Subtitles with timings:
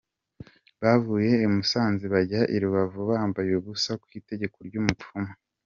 [0.81, 5.31] Bavuye i Musanze bajya i Rubavu bambaye ubusa ku itegeko ry’umupfumu.